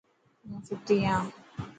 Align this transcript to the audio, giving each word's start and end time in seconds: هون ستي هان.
هون 0.49 0.61
ستي 0.67 0.95
هان. 1.07 1.25